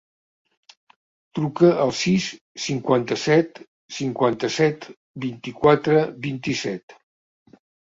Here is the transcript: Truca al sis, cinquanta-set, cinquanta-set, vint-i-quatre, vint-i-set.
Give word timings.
Truca 1.39 1.69
al 1.83 1.93
sis, 1.99 2.29
cinquanta-set, 2.63 3.61
cinquanta-set, 3.99 4.89
vint-i-quatre, 5.29 6.03
vint-i-set. 6.27 6.99